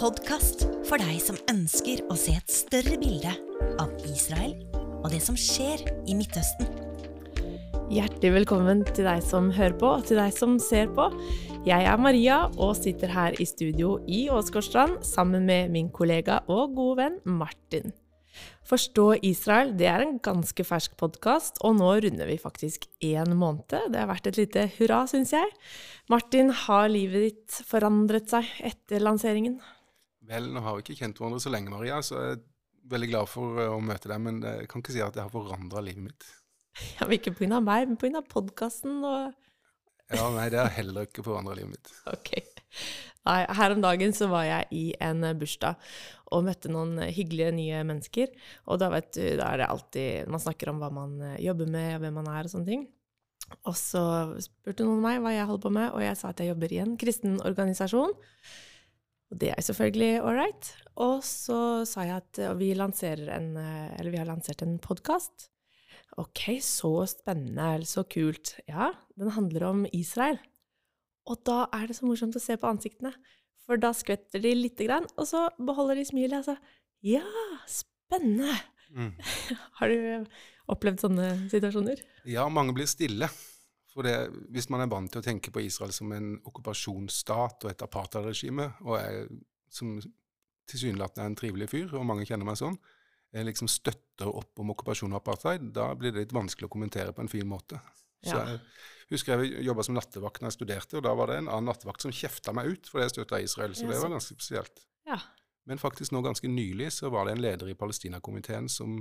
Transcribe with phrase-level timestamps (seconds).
[0.00, 3.34] podkast for deg som ønsker å se et større bilde
[3.82, 4.54] av Israel
[5.02, 6.70] og det som skjer i Midtøsten.
[7.92, 11.10] Hjertelig velkommen til deg som hører på, og til deg som ser på.
[11.68, 16.72] Jeg er Maria og sitter her i studio i Åsgårdstrand sammen med min kollega og
[16.78, 17.92] gode venn Martin.
[18.70, 23.90] Forstå Israel det er en ganske fersk podkast, og nå runder vi faktisk én måned.
[23.92, 25.52] Det har vært et lite hurra, syns jeg.
[26.08, 29.58] Martin, har livet ditt forandret seg etter lanseringen?
[30.30, 32.42] Vel, nå har vi ikke kjent hverandre så lenge, Maria, så jeg er
[32.92, 34.22] veldig glad for eh, å møte deg.
[34.22, 36.28] Men jeg kan ikke si at det har forandra livet mitt.
[36.96, 37.58] Ja, men Ikke pga.
[37.58, 38.22] meg, men pga.
[38.30, 39.32] podkasten og
[40.14, 41.90] Ja, nei, det har heller ikke forandra livet mitt.
[42.14, 42.36] Ok.
[43.26, 45.90] Nei, her om dagen så var jeg i en bursdag
[46.32, 48.30] og møtte noen hyggelige nye mennesker.
[48.70, 51.98] Og da, vet du, da er det alltid Man snakker om hva man jobber med,
[52.00, 52.86] hvem man er og sånne ting.
[53.66, 54.02] Og så
[54.40, 56.80] spurte noen meg hva jeg holder på med, og jeg sa at jeg jobber i
[56.84, 58.14] en kristen organisasjon.
[59.30, 60.72] Og det er selvfølgelig all right.
[61.00, 65.48] Og så sa jeg at vi, en, eller vi har lansert en podkast.
[66.18, 68.56] Ok, så spennende, så kult.
[68.68, 70.40] Ja, den handler om Israel.
[71.30, 73.12] Og da er det så morsomt å se på ansiktene,
[73.66, 76.40] for da skvetter de lite grann, og så beholder de smilet.
[76.40, 76.56] Altså,
[77.06, 77.22] ja,
[77.70, 78.56] spennende!
[78.90, 79.12] Mm.
[79.78, 80.26] Har du
[80.70, 82.02] opplevd sånne situasjoner?
[82.26, 83.30] Ja, mange blir stille.
[84.00, 87.68] For det, hvis man er vant til å tenke på Israel som en okkupasjonsstat og
[87.68, 89.26] et apartheidregime, og jeg
[89.68, 89.98] som
[90.70, 92.78] tilsynelatende er en trivelig fyr, og mange kjenner meg sånn,
[93.28, 97.12] jeg liksom støtter opp om okkupasjon og apartheid, da blir det litt vanskelig å kommentere
[97.12, 97.76] på en fin måte.
[98.24, 98.54] Så ja.
[98.54, 101.68] jeg husker jeg jobba som nattevakt når jeg studerte, og da var det en annen
[101.68, 104.80] nattevakt som kjefta meg ut fordi jeg støtta Israel, så det var ganske spesielt.
[105.10, 105.20] Ja.
[105.68, 108.96] Men faktisk nå ganske nylig så var det en leder i Palestinakomiteen som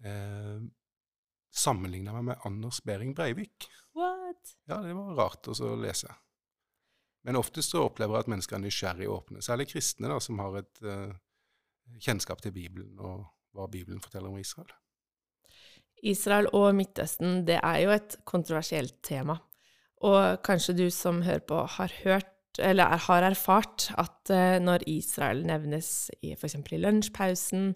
[0.00, 0.64] eh,
[1.54, 3.68] sammenligna meg med Anders Behring Breivik.
[4.34, 4.54] What?
[4.68, 6.12] Ja, det var rart å lese.
[7.24, 10.40] Men oftest så opplever jeg at mennesker er nysgjerrige og åpne, særlig kristne, da, som
[10.42, 11.14] har et uh,
[12.02, 13.24] kjennskap til Bibelen og
[13.54, 14.68] hva Bibelen forteller om Israel.
[16.04, 19.38] Israel og Midtøsten, det er jo et kontroversielt tema.
[20.04, 22.30] Og kanskje du som hører på, har hørt
[22.60, 26.60] eller har erfart at uh, når Israel nevnes i f.eks.
[26.70, 27.72] i lunsjpausen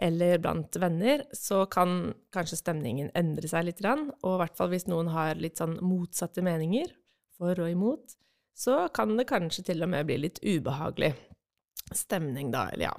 [0.00, 3.82] eller blant venner, så kan kanskje stemningen endre seg litt.
[3.84, 6.88] Og i hvert fall hvis noen har litt sånn motsatte meninger,
[7.40, 8.16] for og imot,
[8.56, 11.14] så kan det kanskje til og med bli litt ubehagelig
[11.96, 12.68] stemning, da.
[12.72, 12.94] Eller ja.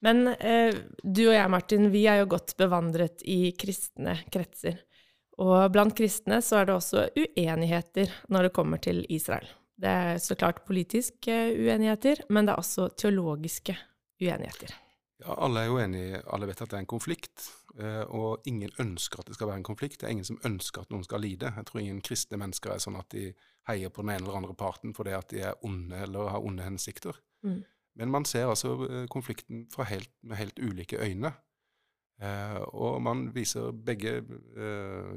[0.00, 4.78] Men eh, du og jeg, Martin, vi er jo godt bevandret i kristne kretser.
[5.40, 9.48] Og blant kristne så er det også uenigheter når det kommer til Israel.
[9.80, 13.76] Det er så klart politiske uenigheter, men det er også teologiske
[14.20, 14.74] uenigheter.
[15.20, 18.72] Ja, alle er jo enige, alle vet at det er en konflikt, eh, og ingen
[18.80, 20.00] ønsker at det skal være en konflikt.
[20.00, 21.52] Det er ingen som ønsker at noen skal lide.
[21.56, 23.26] Jeg tror ingen kristne mennesker er sånn at de
[23.68, 26.64] heier på den ene eller andre parten fordi at de er onde eller har onde
[26.64, 27.20] hensikter.
[27.44, 27.60] Mm.
[28.00, 31.34] Men man ser altså eh, konflikten helt, med helt ulike øyne.
[32.20, 34.20] Eh, og man viser begge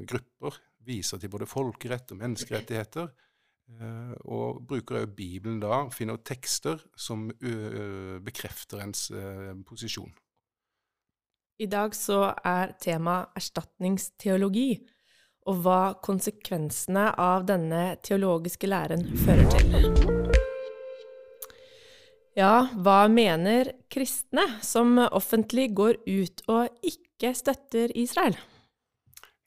[0.08, 3.08] grupper viser til både folkerett og menneskerettigheter.
[3.70, 7.30] Eh, og bruker også Bibelen da, finner tekster som
[8.24, 9.08] bekrefter ens
[9.66, 10.12] posisjon.
[11.62, 14.72] I dag så er tema erstatningsteologi,
[15.46, 20.14] og hva konsekvensene av denne teologiske læren fører til.
[22.34, 28.34] Ja, hva mener kristne som offentlig går ut og ikke støtter Israel?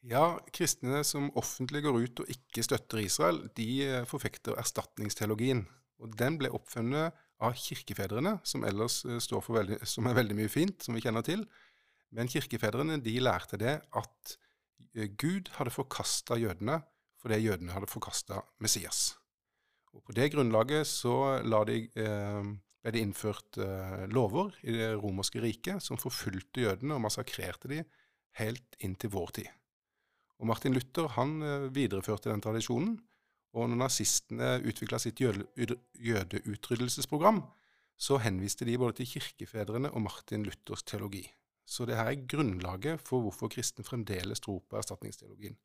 [0.07, 5.66] Ja, kristne som offentlig går ut og ikke støtter Israel, de eh, forfekter erstatningsteologien.
[6.00, 10.38] Og Den ble oppfunnet av kirkefedrene, som ellers eh, står for veldig, som er veldig
[10.38, 11.44] mye fint, som vi kjenner til.
[12.16, 14.38] Men kirkefedrene de lærte det at
[14.95, 16.79] eh, Gud hadde forkasta jødene
[17.18, 19.18] fordi jødene hadde forkasta Messias.
[19.91, 23.57] Og På det grunnlaget så de ble det innført
[24.13, 27.89] lover i det romerske riket som forfulgte jødene og massakrerte dem
[28.38, 29.50] helt inn til vår tid.
[30.37, 32.94] Og Martin Luther han uh, videreførte den tradisjonen,
[33.57, 37.39] og når nazistene utvikla sitt jødeutryddelsesprogram,
[37.97, 41.25] så henviste de både til kirkefedrene og Martin Luthers teologi.
[41.67, 45.57] Så det her er grunnlaget for hvorfor kristne fremdeles tror på erstatningsteologien.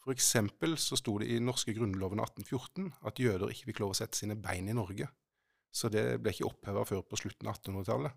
[0.00, 3.94] For eksempel så sto det i norske grunnloven av 1814 at jøder ikke fikk lov
[3.94, 5.08] å sette sine bein i Norge.
[5.72, 8.14] Så det ble ikke oppheva før på slutten av 1800-tallet.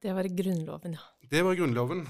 [0.00, 1.02] Det var i Grunnloven, ja.
[1.28, 2.06] Det var i Grunnloven.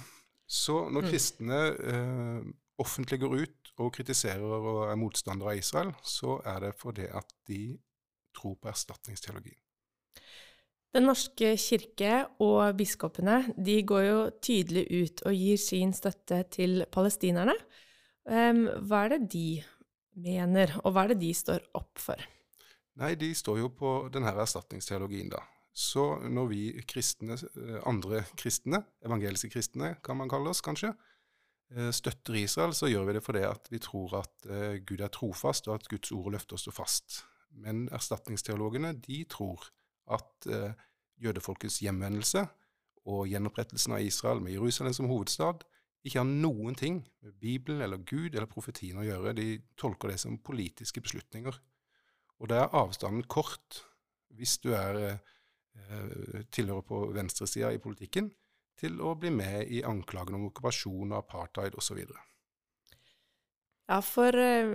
[0.50, 1.08] Så når mm.
[1.12, 2.50] kristne eh,
[2.82, 7.34] offentlig går ut og kritiserer og er motstandere av Israel, så er det fordi at
[7.48, 7.62] de
[8.36, 9.58] tror på erstatningsteologien.
[10.90, 16.82] Den norske kirke og biskopene de går jo tydelig ut og gir sin støtte til
[16.90, 17.54] palestinerne.
[18.26, 19.46] Hva er det de
[20.18, 22.18] mener, og hva er det de står opp for?
[22.98, 25.44] Nei, de står jo på denne erstatningsteologien, da.
[25.72, 30.94] Så når vi kristne, eh, andre kristne, evangeliske kristne kan man kalle oss kanskje,
[31.70, 35.08] eh, støtter Israel, så gjør vi det fordi at vi tror at eh, Gud er
[35.08, 37.24] trofast, og at Guds ord løfter oss fast.
[37.50, 39.70] Men erstatningsteologene de tror
[40.10, 40.46] at
[41.18, 42.44] jødefolkets hjemvendelse
[43.06, 45.64] og gjenopprettelsen av Israel med Jerusalem som hovedstad
[46.04, 49.34] ikke har noen ting med Bibelen eller Gud eller profetien å gjøre.
[49.36, 51.58] De tolker det som politiske beslutninger.
[52.40, 53.82] Og da er avstanden kort
[54.38, 55.18] hvis du er
[56.54, 58.28] tilhører på venstresida i politikken,
[58.80, 62.00] til å bli med i anklagene om okkupasjon, og apartheid osv.
[63.90, 64.68] Ja, for eh,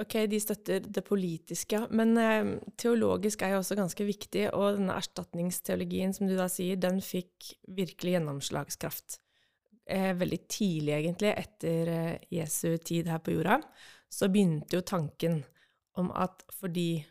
[0.00, 4.96] ok, de støtter det politiske, men eh, teologisk er jo også ganske viktig, og denne
[4.96, 9.18] erstatningsteologien som du da sier, den fikk virkelig gjennomslagskraft.
[9.84, 13.58] Eh, veldig tidlig, egentlig, etter eh, Jesu tid her på jorda,
[14.08, 15.42] så begynte jo tanken
[16.00, 17.04] om at fordi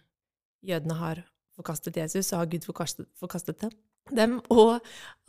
[0.66, 1.22] jødene har
[1.58, 3.62] forkastet Jesus, så har Gud forkastet, forkastet
[4.12, 4.40] dem.
[4.54, 4.80] Og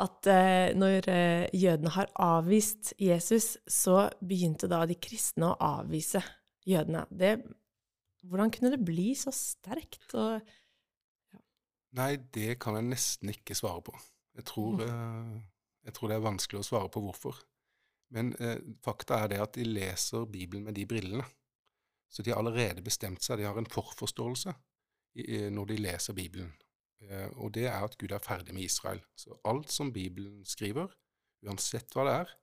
[0.03, 6.23] at eh, når eh, jødene har avvist Jesus, så begynte da de kristne å avvise
[6.67, 7.05] jødene.
[7.11, 7.37] Det,
[8.25, 10.09] hvordan kunne det bli så sterkt?
[10.17, 10.41] Og,
[11.35, 11.43] ja.
[12.01, 13.97] Nei, det kan jeg nesten ikke svare på.
[14.35, 14.85] Jeg tror, mm.
[14.89, 15.41] eh,
[15.89, 17.45] jeg tror, det er vanskelig å svare på hvorfor.
[18.15, 21.25] Men eh, fakta er det at de leser Bibelen med de brillene.
[22.11, 24.53] Så de har allerede bestemt seg, de har en forforståelse
[25.15, 26.53] når de leser Bibelen.
[27.11, 29.01] Eh, og det er at Gud er ferdig med Israel.
[29.17, 30.93] Så alt som Bibelen skriver,
[31.45, 32.37] uansett hva det er,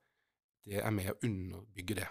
[0.66, 2.10] det er med å underbygge det.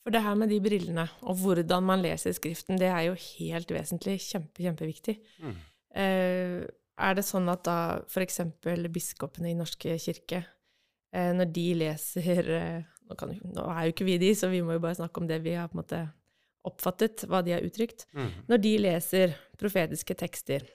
[0.00, 3.72] For det her med de brillene, og hvordan man leser Skriften, det er jo helt
[3.74, 4.16] vesentlig.
[4.24, 5.16] Kjempe, kjempeviktig.
[5.42, 5.58] Mm.
[6.00, 6.60] Eh,
[7.00, 8.40] er det sånn at da f.eks.
[8.92, 10.44] biskopene i Norske kirke,
[11.12, 12.32] eh, når de leser
[13.10, 15.28] nå, kan, nå, er jo ikke vi de, så vi må jo bare snakke om
[15.28, 16.00] det vi har på en måte
[16.68, 18.06] oppfattet, hva de har uttrykt.
[18.16, 18.30] Mm.
[18.50, 20.66] Når de leser profetiske tekster,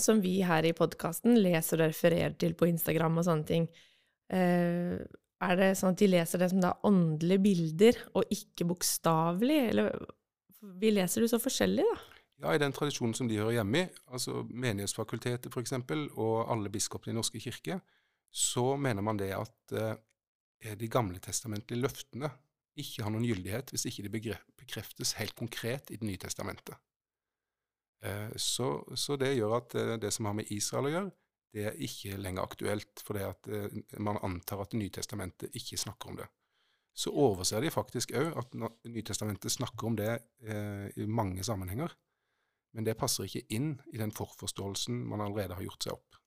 [0.00, 3.68] som vi her i podkasten leser og refererer til på Instagram og sånne ting,
[4.32, 4.96] eh,
[5.44, 9.60] er det sånn at de leser det som da åndelige bilder, og ikke bokstavelig?
[9.70, 9.94] Eller
[10.80, 12.10] vi leser det så forskjellig, da?
[12.44, 15.76] Ja, i den tradisjonen som de hører hjemme i, altså Menighetsfakultetet f.eks.,
[16.18, 17.78] og alle biskopene i Norske kirke,
[18.34, 22.32] så mener man det at eh, de gamle testamentlige løftene
[22.80, 24.12] ikke har noen gyldighet hvis ikke de
[24.64, 26.80] bekreftes helt konkret i Det nye testamentet.
[28.04, 31.12] Eh, så, så, det gjør at eh, det som har med Israel å gjøre,
[31.54, 35.80] det er ikke lenger aktuelt, fordi at eh, man antar at Det nye testamentet ikke
[35.80, 36.26] snakker om det.
[36.94, 38.52] Så overser de faktisk òg at
[38.86, 40.12] Nytestamentet snakker om det
[40.94, 41.90] i mange sammenhenger.
[42.70, 46.20] Men det passer ikke inn i den forforståelsen man allerede har gjort seg opp.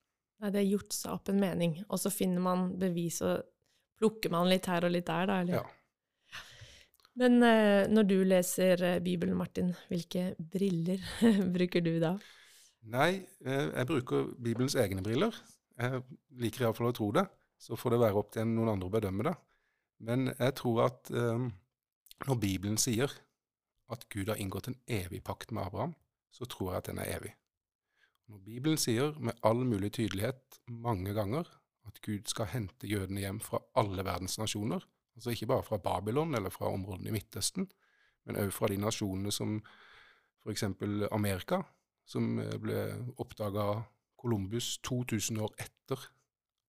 [0.43, 3.47] Nei, det er gjort seg opp en mening, og så finner man bevis, og
[3.95, 5.39] plukker man litt her og litt der, da?
[5.45, 5.61] eller?
[5.61, 5.76] Ja.
[7.17, 11.01] Men eh, når du leser eh, Bibelen, Martin, hvilke briller
[11.55, 12.13] bruker du da?
[12.93, 15.35] Nei, eh, jeg bruker Bibelens egne briller.
[15.77, 16.03] Jeg
[16.41, 17.25] liker iallfall å tro det.
[17.57, 19.33] Så får det være opp til noen andre å bedømme det.
[20.05, 23.09] Men jeg tror at når Bibelen sier
[23.89, 25.95] at Gud har inngått en evig pakt med Abraham,
[26.29, 27.31] så tror jeg at den er evig.
[28.29, 31.49] Når Bibelen sier med all mulig tydelighet mange ganger
[31.87, 34.85] at Gud skal hente jødene hjem fra alle verdens nasjoner,
[35.17, 37.65] Altså ikke bare fra Babylon eller fra områdene i Midtøsten,
[38.27, 39.55] men òg fra de nasjonene som
[40.45, 40.63] f.eks.
[41.11, 41.61] Amerika,
[42.05, 42.83] som eh, ble
[43.17, 43.65] oppdaga
[44.17, 46.03] Columbus 2000 år etter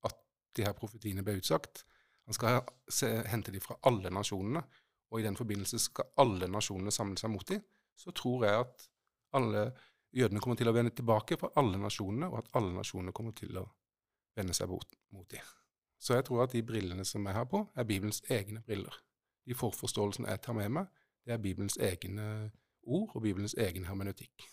[0.08, 0.16] at
[0.56, 1.84] de her profetiene ble utsagt.
[2.28, 4.64] Han skal se, hente de fra alle nasjonene,
[5.08, 7.62] og i den forbindelse skal alle nasjonene samle seg mot dem.
[7.96, 8.88] Så tror jeg at
[9.36, 9.68] alle
[10.14, 13.60] jødene kommer til å vende tilbake fra alle nasjonene, og at alle nasjonene kommer til
[13.60, 13.68] å
[14.36, 15.57] vende seg mot, mot dem.
[15.98, 18.94] Så jeg tror at de brillene som jeg har på, er Bibelens egne briller.
[19.46, 20.86] De forforståelsene jeg tar med meg,
[21.26, 22.28] det er Bibelens egne
[22.86, 24.46] ord og Bibelens egen hermeneutikk.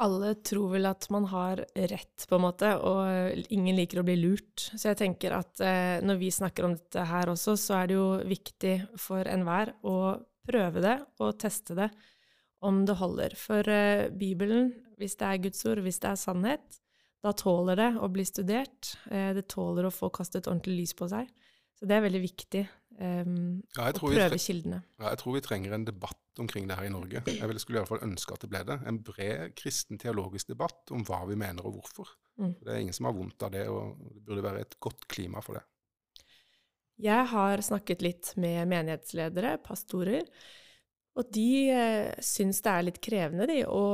[0.00, 4.14] Alle tror vel at man har rett, på en måte, og ingen liker å bli
[4.16, 4.70] lurt.
[4.72, 7.98] Så jeg tenker at eh, når vi snakker om dette her også, så er det
[7.98, 9.98] jo viktig for enhver å
[10.48, 11.90] prøve det og teste det
[12.64, 13.36] om det holder.
[13.36, 16.79] For eh, Bibelen, hvis det er Guds ord, hvis det er sannhet,
[17.20, 18.94] da tåler det å bli studert.
[19.10, 21.28] Eh, det tåler å få kastet ordentlig lys på seg.
[21.76, 22.62] Så det er veldig viktig
[23.00, 24.82] um, ja, å prøve kildene.
[25.00, 27.22] Ja, jeg tror vi trenger en debatt omkring det her i Norge.
[27.24, 28.76] Jeg skulle i hvert fall ønske at det ble det.
[28.88, 32.12] En bred kristen teologisk debatt om hva vi mener og hvorfor.
[32.40, 32.54] Mm.
[32.60, 35.44] Det er ingen som har vondt av det, og det burde være et godt klima
[35.44, 35.64] for det.
[37.00, 40.26] Jeg har snakket litt med menighetsledere, pastorer,
[41.16, 43.84] og de eh, syns det er litt krevende de, å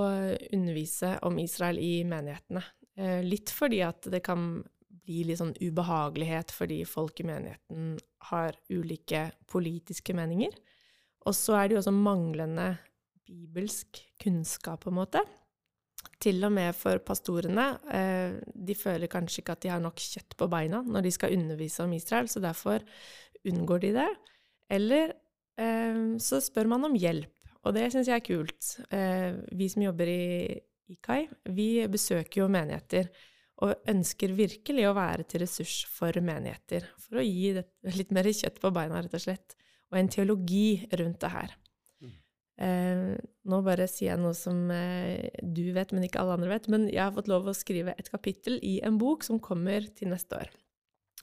[0.55, 2.65] undervise om Israel i menighetene.
[2.97, 4.65] Eh, litt fordi at det kan
[5.07, 7.97] bli litt sånn ubehagelighet fordi folk i menigheten
[8.31, 10.55] har ulike politiske meninger.
[11.27, 12.71] Og så er det jo også manglende
[13.27, 15.25] bibelsk kunnskap, på en måte.
[16.23, 17.65] til og med for pastorene.
[17.93, 21.35] Eh, de føler kanskje ikke at de har nok kjøtt på beina når de skal
[21.35, 22.81] undervise om Israel, så derfor
[23.45, 24.09] unngår de det.
[24.71, 25.13] Eller
[25.59, 27.35] eh, så spør man om hjelp,
[27.65, 28.71] og det syns jeg er kult.
[29.53, 30.25] Vi som jobber i
[30.93, 31.27] IKAI,
[31.57, 33.11] vi besøker jo menigheter.
[33.65, 36.91] Og ønsker virkelig å være til ressurs for menigheter.
[37.01, 37.55] For å gi
[37.97, 39.57] litt mer kjøtt på beina, rett og slett.
[39.93, 41.55] Og en teologi rundt det her.
[42.57, 46.69] Eh, nå bare sier jeg noe som eh, du vet, men ikke alle andre vet.
[46.73, 50.13] Men jeg har fått lov å skrive et kapittel i en bok som kommer til
[50.13, 50.53] neste år.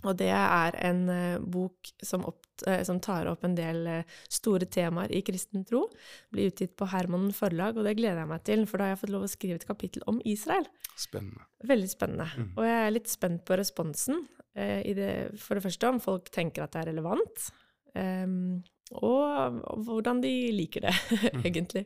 [0.03, 4.17] Og det er en eh, bok som, opp, eh, som, tar opp en del eh,
[4.31, 5.86] store temaer i kristen tro.
[6.33, 9.03] Blir utgitt på Herman forlag, og det gleder jeg meg til, for da har jeg
[9.05, 10.67] fått lov å skrive et kapittel om Israel.
[11.00, 11.48] Spennende.
[11.63, 12.29] Veldig spennende.
[12.36, 12.51] Mm.
[12.57, 14.25] Og jeg er litt spent på responsen.
[14.53, 15.10] Eh, det,
[15.41, 17.50] for det første om folk tenker at det er relevant.
[17.93, 20.93] Um, og, hvordan de liker det,
[21.33, 21.43] mm.
[21.45, 21.86] egentlig.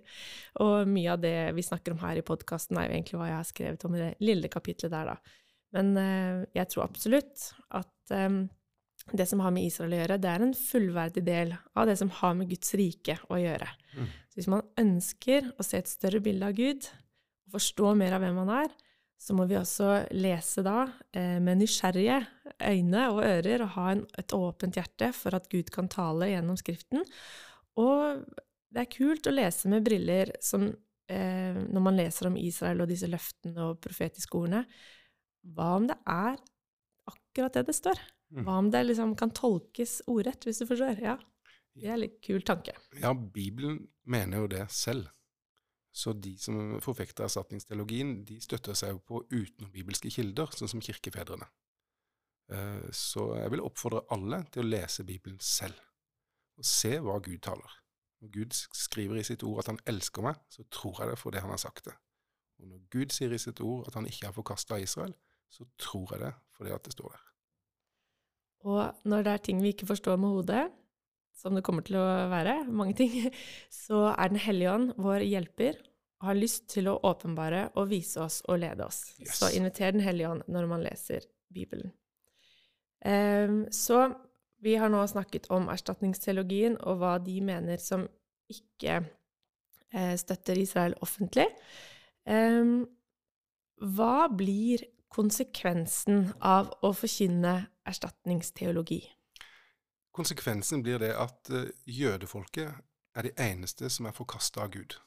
[0.64, 3.40] Og mye av det vi snakker om her i podkasten, er jo egentlig hva jeg
[3.40, 5.44] har skrevet om i det lille kapitlet der, da.
[5.76, 8.46] Men uh, jeg tror absolutt at um,
[9.12, 12.12] det som har med Israel å gjøre, det er en fullverdig del av det som
[12.20, 13.70] har med Guds rike å gjøre.
[13.96, 14.10] Mm.
[14.28, 16.90] Så hvis man ønsker å se et større bilde av Gud,
[17.48, 18.74] og forstå mer av hvem han er,
[19.18, 20.84] så må vi også lese da
[21.16, 22.20] eh, med nysgjerrige
[22.68, 26.60] øyne og ører og ha en, et åpent hjerte for at Gud kan tale gjennom
[26.60, 27.02] Skriften.
[27.82, 28.28] Og
[28.74, 32.92] det er kult å lese med briller som eh, når man leser om Israel og
[32.92, 34.68] disse løftene og profetiske ordene.
[35.56, 36.40] Hva om det er
[37.08, 38.00] akkurat det det står?
[38.34, 38.44] Mm.
[38.44, 41.00] Hva om det liksom kan tolkes ordrett, hvis du forstår?
[41.04, 41.16] Ja,
[41.78, 42.74] det er en litt kul tanke.
[43.00, 45.12] Ja, Bibelen mener jo det selv.
[45.98, 51.48] Så de som forfekter erstatningsteologien, de støtter seg jo på utenombibelske kilder, sånn som kirkefedrene.
[52.54, 55.80] Eh, så jeg vil oppfordre alle til å lese Bibelen selv,
[56.58, 57.80] og se hva Gud taler.
[58.22, 61.42] Når Gud skriver i sitt ord at han elsker meg, så tror jeg det fordi
[61.44, 61.98] han har sagt det.
[62.58, 65.14] Og når Gud sier i sitt ord at han ikke har forkasta Israel,
[65.50, 67.24] så tror jeg det fordi at det står der.
[68.68, 70.64] Og når det er ting vi ikke forstår med hodet,
[71.38, 73.14] som det kommer til å være, mange ting,
[73.84, 75.78] så er Den hellige ånd vår hjelper
[76.18, 79.04] og har lyst til å åpenbare og vise oss og lede oss.
[79.22, 79.38] Yes.
[79.38, 81.94] Så inviter Den hellige ånd når man leser Bibelen.
[83.06, 84.10] Um, så
[84.66, 88.08] vi har nå snakket om erstatningsteologien og hva de mener som
[88.50, 89.04] ikke
[89.94, 91.46] uh, støtter Israel offentlig.
[92.26, 92.88] Um,
[93.78, 94.82] hva blir
[95.14, 97.56] konsekvensen av å forkynne
[97.88, 99.02] erstatningsteologi?
[100.18, 102.74] Konsekvensen blir det at uh, jødefolket
[103.18, 104.98] er de eneste som er forkasta av Gud.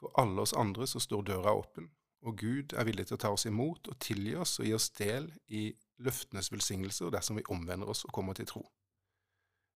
[0.00, 1.90] For alle oss andre så står døra åpen,
[2.24, 4.88] og Gud er villig til å ta oss imot og tilgi oss og gi oss
[4.98, 5.66] del i
[6.04, 8.64] løftenes velsignelser dersom vi omvender oss og kommer til tro.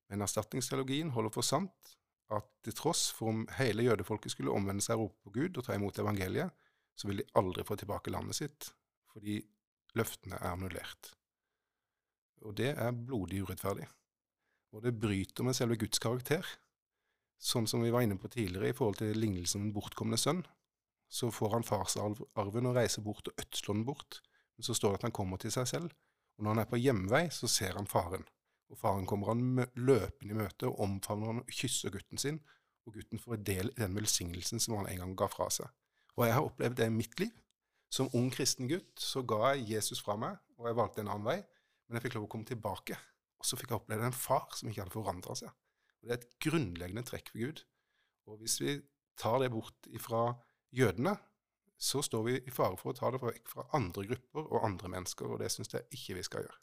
[0.08, 1.94] Men erstatningsteologien holder for sant
[2.34, 5.66] at til tross for om hele jødefolket skulle omvende seg og rope på Gud og
[5.66, 6.50] ta imot evangeliet,
[6.98, 8.72] så vil de aldri få tilbake landet sitt,
[9.18, 9.42] fordi
[9.98, 11.12] løftene er annullert.
[12.46, 13.88] Og det er blodig urettferdig
[14.72, 16.46] og det bryter med selve Guds karakter.
[17.38, 20.42] Sånn som vi var inne på tidligere i forhold til lignelsen om den bortkomne sønn.
[21.08, 24.20] Så får han farsarven og reiser bort og ødsler den bort.
[24.58, 25.94] Men så står det at han kommer til seg selv,
[26.36, 28.26] og når han er på hjemvei, så ser han faren.
[28.68, 32.40] Og faren kommer han løpende i møte og omfavner han og kysser gutten sin,
[32.84, 35.70] og gutten får del i den velsignelsen som han en gang ga fra seg.
[36.18, 37.32] Og jeg har opplevd det i mitt liv.
[37.92, 41.28] Som ung kristen gutt så ga jeg Jesus fra meg, og jeg valgte en annen
[41.28, 41.38] vei,
[41.88, 42.98] men jeg fikk lov å komme tilbake.
[43.38, 45.54] Og så fikk jeg oppleve en far som ikke hadde forandra seg.
[45.98, 47.64] Og Det er et grunnleggende trekk for Gud.
[48.28, 48.76] Og hvis vi
[49.18, 50.22] tar det bort fra
[50.74, 51.16] jødene,
[51.78, 54.90] så står vi i fare for å ta det vekk fra andre grupper og andre
[54.96, 56.58] mennesker, og det syns jeg ikke vi skal gjøre.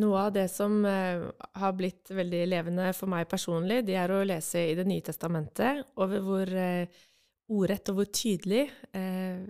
[0.00, 1.26] Noe av det som uh,
[1.60, 5.82] har blitt veldig levende for meg personlig, det er å lese i Det nye testamentet
[6.00, 7.02] over hvor uh,
[7.52, 9.40] ordrett og hvor tydelig eh,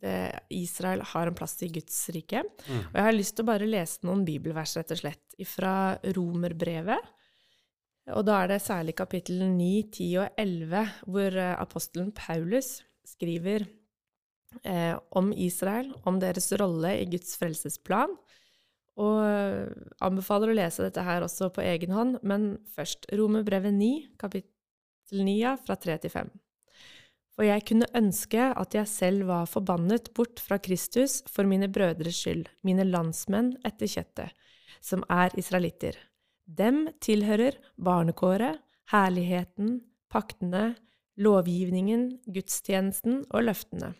[0.00, 2.42] det, Israel har en plass i Guds rike.
[2.44, 2.82] Mm.
[2.90, 5.72] Og jeg har lyst til å bare lese noen bibelvers, rett og slett, fra
[6.16, 7.14] Romerbrevet.
[8.16, 13.66] Og da er det særlig kapittel 9, 10 og 11, hvor eh, apostelen Paulus skriver
[14.64, 18.16] eh, om Israel, om deres rolle i Guds frelsesplan.
[18.98, 19.68] Og eh,
[20.04, 25.56] anbefaler å lese dette her også på egen hånd, men først Romerbrevet 9, kapittel 9,
[25.66, 26.36] fra 3 til 5
[27.38, 32.18] og jeg kunne ønske at jeg selv var forbannet bort fra Kristus for mine brødres
[32.18, 34.34] skyld, mine landsmenn etter kjøttet,
[34.82, 35.94] som er israelitter.
[36.44, 38.58] Dem tilhører barnekåret,
[38.90, 40.72] herligheten, paktene,
[41.18, 43.92] lovgivningen, gudstjenesten og løftene.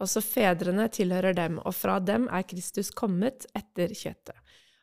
[0.00, 4.36] Også fedrene tilhører dem, og fra dem er Kristus kommet etter kjøttet,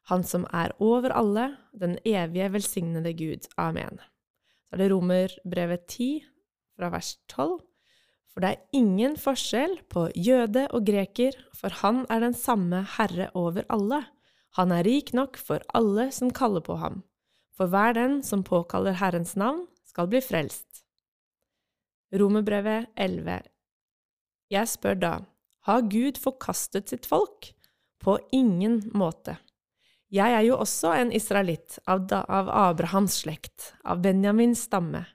[0.10, 3.50] han som er over alle, den evige velsignede Gud.
[3.62, 4.02] Amen.
[4.68, 6.10] Så er det Romerbrevet 10,
[6.78, 7.60] fra vers 12.
[8.34, 13.30] For det er ingen forskjell på jøde og greker, for han er den samme Herre
[13.38, 14.02] over alle.
[14.58, 17.04] Han er rik nok for alle som kaller på ham.
[17.54, 20.82] For hver den som påkaller Herrens navn, skal bli frelst.
[22.14, 23.42] Romerbrevet 11
[24.54, 25.14] Jeg spør da,
[25.70, 27.54] har Gud forkastet sitt folk?
[28.04, 29.38] På ingen måte.
[30.14, 35.06] Jeg er jo også en israelitt av, Abrahams slekt, av Benjamins stamme.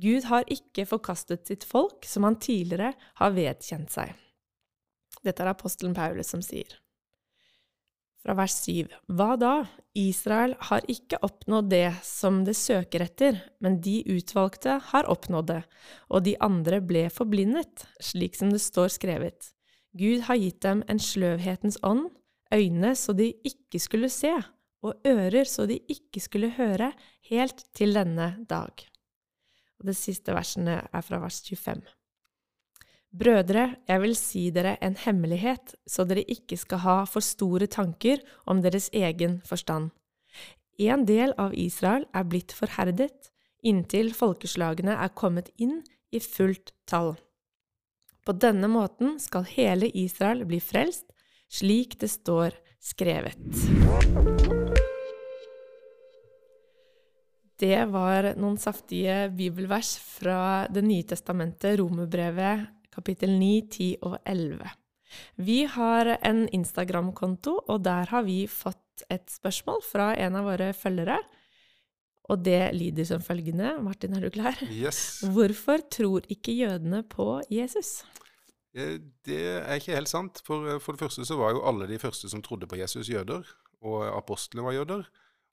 [0.00, 4.14] Gud har ikke forkastet sitt folk, som han tidligere har vedkjent seg.
[5.22, 6.78] Dette er apostelen Paulus som sier.
[8.22, 8.86] Fra vers 7.
[9.10, 9.52] Hva da?
[9.98, 15.62] Israel har ikke oppnådd det som det søker etter, men de utvalgte har oppnådd det,
[16.08, 19.50] og de andre ble forblindet, slik som det står skrevet.
[19.98, 22.06] Gud har gitt dem en sløvhetens ånd,
[22.54, 24.32] øyne så de ikke skulle se,
[24.86, 26.92] og ører så de ikke skulle høre,
[27.28, 28.86] helt til denne dag.
[29.82, 31.82] Det siste versene er fra vers 25.
[33.12, 38.22] Brødre, jeg vil si dere en hemmelighet, så dere ikke skal ha for store tanker
[38.48, 39.90] om deres egen forstand.
[40.80, 43.28] En del av Israel er blitt forherdet,
[43.62, 47.14] inntil folkeslagene er kommet inn i fullt tall.
[48.24, 51.10] På denne måten skal hele Israel bli frelst,
[51.52, 54.61] slik det står skrevet.
[57.62, 64.72] Det var noen saftige bibelvers fra Det nye testamentet, Romerbrevet kapittel 9, 10 og 11.
[65.36, 70.72] Vi har en Instagram-konto, og der har vi fått et spørsmål fra en av våre
[70.76, 71.20] følgere.
[72.32, 73.76] Og det lyder som følgende.
[73.84, 74.58] Martin, er du klar?
[74.70, 75.22] Yes.
[75.34, 78.02] Hvorfor tror ikke jødene på Jesus?
[78.74, 80.40] Eh, det er ikke helt sant.
[80.46, 83.10] For, eh, for det første så var jo alle de første som trodde på Jesus,
[83.10, 83.46] jøder.
[83.82, 85.10] Og apostlene var jøder.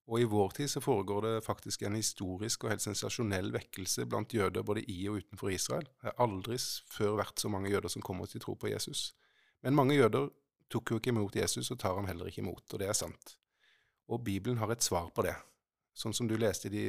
[0.09, 4.33] Og i vår tid så foregår det faktisk en historisk og helt sensasjonell vekkelse blant
[4.33, 5.85] jøder både i og utenfor Israel.
[5.85, 6.57] Det har aldri
[6.89, 9.11] før vært så mange jøder som kommer til tro på Jesus.
[9.61, 10.31] Men mange jøder
[10.73, 13.35] tok jo ikke imot Jesus, og tar ham heller ikke imot, og det er sant.
[14.09, 15.35] Og Bibelen har et svar på det.
[15.93, 16.83] Sånn som du leste i de,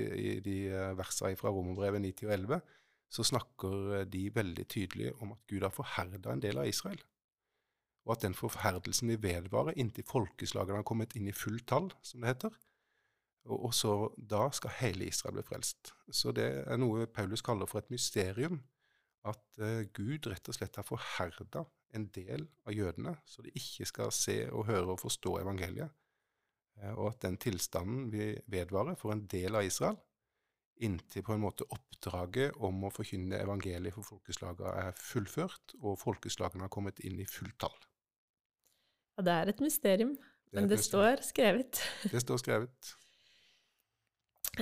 [0.44, 2.60] de eh, versene fra Romerbrevet 90 og 11,
[3.10, 7.00] så snakker de veldig tydelig om at Gud har forherda en del av Israel.
[8.06, 12.22] Og at den forherdelsen vil vedvare inntil folkeslagene har kommet inn i fullt tall, som
[12.22, 12.54] det heter.
[13.48, 15.94] Og, også da skal hele Israel bli frelst.
[16.12, 18.60] Så det er noe Paulus kaller for et mysterium.
[19.26, 21.64] At uh, Gud rett og slett har forherda
[21.96, 25.90] en del av jødene, så de ikke skal se og høre og forstå evangeliet.
[26.80, 29.98] Uh, og at den tilstanden vil vedvare for en del av Israel,
[30.80, 36.64] inntil på en måte oppdraget om å forkynne evangeliet for folkeslagene er fullført, og folkeslagene
[36.64, 37.76] har kommet inn i fullt tall.
[39.18, 40.14] Ja, det er et mysterium,
[40.54, 41.82] men det, det står skrevet.
[42.08, 42.94] Det står skrevet.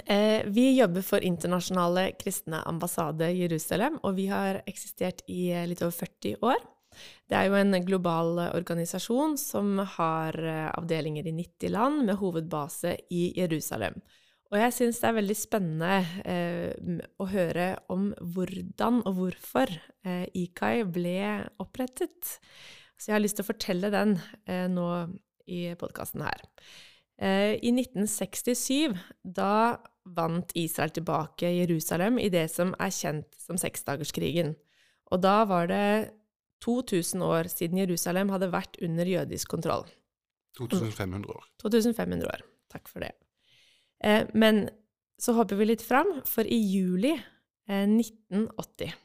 [0.06, 5.82] Eh, vi jobber for Internasjonale kristne ambassade Jerusalem, og vi har eksistert i eh, litt
[5.82, 6.62] over 40 år.
[7.28, 12.96] Det er jo en global organisasjon som har eh, avdelinger i 90 land, med hovedbase
[13.14, 14.00] i Jerusalem.
[14.48, 19.72] Og jeg syns det er veldig spennende eh, å høre om hvordan og hvorfor
[20.08, 21.18] eh, IKAI ble
[21.60, 22.38] opprettet.
[22.96, 24.16] Så jeg har lyst til å fortelle den
[24.48, 24.88] eh, nå
[25.48, 26.46] i podkasten her.
[27.18, 29.78] Eh, I 1967, da
[30.16, 34.54] vant Israel tilbake Jerusalem i det som er kjent som seksdagerskrigen.
[35.12, 36.14] Og da var det
[36.64, 39.86] 2000 år siden Jerusalem hadde vært under jødisk kontroll.
[40.58, 41.44] 2500 år.
[41.62, 42.44] 2500 år.
[42.72, 43.12] Takk for det.
[44.04, 44.68] Eh, men
[45.18, 47.16] så hopper vi litt fram, for i juli
[47.68, 48.96] 1980 eh,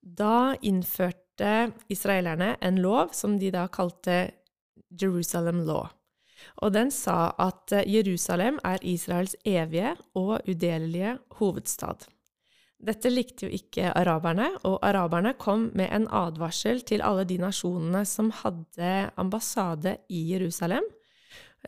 [0.00, 4.30] da innførte israelerne en lov som de da kalte
[4.90, 5.88] Jerusalem Law.
[6.64, 12.06] Og den sa at eh, Jerusalem er Israels evige og udelelige hovedstad.
[12.80, 18.06] Dette likte jo ikke araberne, og araberne kom med en advarsel til alle de nasjonene
[18.08, 20.86] som hadde ambassade i Jerusalem.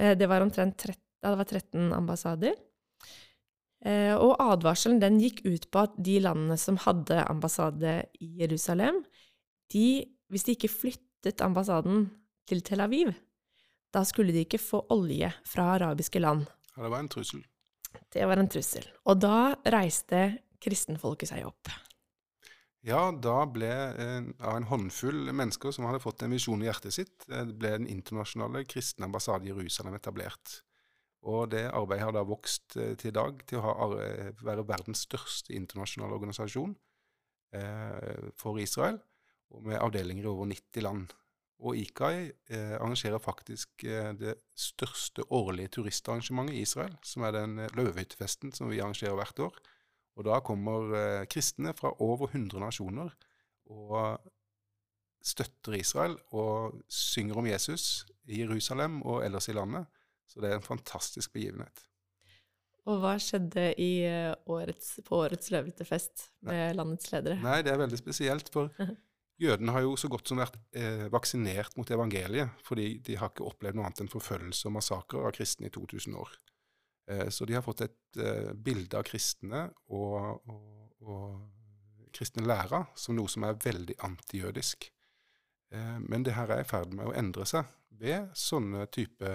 [0.01, 2.55] Eh, det var omtrent 13, det var 13 ambassader.
[3.85, 9.03] Eh, og advarselen den gikk ut på at de landene som hadde ambassade i Jerusalem,
[9.75, 12.07] de, hvis de ikke flyttet ambassaden
[12.49, 13.13] til Tel Aviv,
[13.93, 16.47] da skulle de ikke få olje fra arabiske land.
[16.75, 17.43] Ja, det var en trussel.
[18.13, 18.87] Det var en trussel.
[19.09, 20.25] Og da reiste
[20.63, 21.71] kristenfolket seg opp.
[22.83, 23.71] Ja, da ble
[24.03, 27.77] en, av en håndfull mennesker som hadde fått en visjon i hjertet sitt, eh, ble
[27.77, 30.63] den internasjonale kristne ambassade i Jerusalem etablert.
[31.23, 33.89] Og det arbeidet har da vokst eh, til i dag til å ha,
[34.43, 36.75] være verdens største internasjonale organisasjon
[37.55, 38.99] eh, for Israel,
[39.63, 41.15] med avdelinger i over 90 land.
[41.63, 47.59] Og IKAI eh, arrangerer faktisk eh, det største årlige turistarrangementet i Israel, som er den
[47.63, 49.61] eh, løvehyttefesten som vi arrangerer hvert år.
[50.19, 53.15] Og da kommer eh, kristne fra over 100 nasjoner
[53.71, 54.19] og
[55.23, 59.87] støtter Israel og synger om Jesus i Jerusalem og ellers i landet.
[60.27, 61.87] Så det er en fantastisk begivenhet.
[62.91, 67.39] Og hva skjedde eh, årets, på årets løvehyttefest med landets ledere?
[67.45, 68.73] Nei, det er veldig spesielt, for
[69.41, 73.47] jødene har jo så godt som vært eh, vaksinert mot evangeliet, fordi de har ikke
[73.49, 76.35] opplevd noe annet enn forfølgelse og massakrer av kristne i 2000 år.
[77.11, 79.65] Eh, så de har fått et eh, bilde av kristne
[79.95, 84.91] og, og, og kristne lærer som noe som er veldig antijødisk.
[85.73, 87.69] Eh, men det her er i ferd med å endre seg
[88.03, 89.33] ved sånne type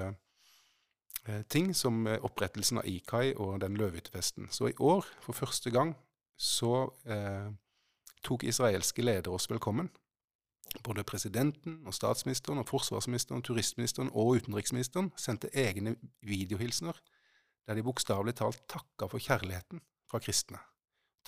[1.28, 4.48] Eh, ting som eh, opprettelsen av IKAI og den løvehyttefesten.
[4.52, 5.92] Så i år, for første gang,
[6.40, 7.50] så eh,
[8.26, 9.90] tok israelske ledere oss velkommen.
[10.84, 17.00] Både presidenten og statsministeren og forsvarsministeren, turistministeren og utenriksministeren sendte egne videohilsener
[17.68, 20.60] der de bokstavelig talt takka for kjærligheten fra kristne.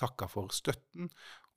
[0.00, 1.10] Takka for støtten,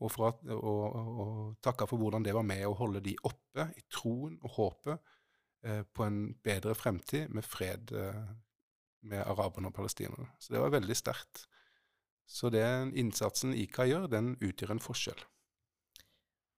[0.03, 3.69] og, for at, og, og, takka for hvordan det var med å holde de oppe
[3.79, 5.13] i troen og håpet
[5.63, 8.23] Eh, på en bedre fremtid med fred eh,
[9.07, 10.27] med araberne og palestinerne.
[10.39, 11.45] Så det var veldig sterkt.
[12.33, 15.19] Så den innsatsen IKA gjør, den utgjør en forskjell.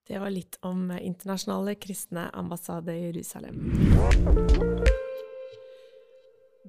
[0.08, 3.58] Det var litt om Internasjonale kristne ambassade i Jerusalem.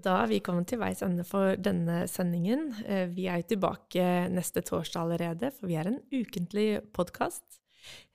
[0.07, 2.73] Da er vi kommet til veis ende for denne sendingen.
[2.83, 7.45] Eh, vi er jo tilbake neste torsdag allerede, for vi er en ukentlig podkast.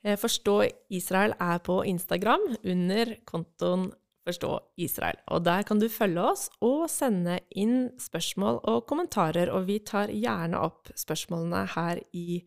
[0.04, 0.56] Forstå
[0.92, 3.86] Israel er på Instagram under kontoen
[4.22, 5.18] Forstå Israel.
[5.34, 10.12] Og der kan du følge oss og sende inn spørsmål og kommentarer, og vi tar
[10.14, 12.38] gjerne opp spørsmålene her i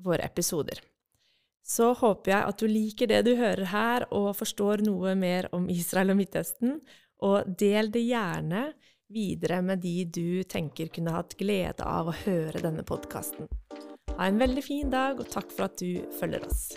[0.00, 0.78] våre episoder.
[1.66, 5.68] Så håper jeg at du liker det du hører her, og forstår noe mer om
[5.70, 6.78] Israel og Midtøsten,
[7.26, 8.70] og del det gjerne
[9.10, 13.50] videre med de du tenker kunne hatt glede av å høre denne podkasten.
[14.16, 16.70] Ha en veldig fin dag, og takk for at du følger oss.